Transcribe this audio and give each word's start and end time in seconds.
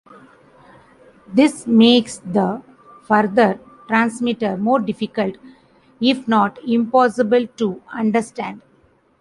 This 1.31 1.67
makes 1.67 2.17
the 2.25 2.63
farther 3.03 3.59
transmitter 3.87 4.57
more 4.57 4.79
difficult, 4.79 5.35
if 5.99 6.27
not 6.27 6.57
impossible, 6.67 7.45
to 7.57 7.83
understand. 7.93 8.63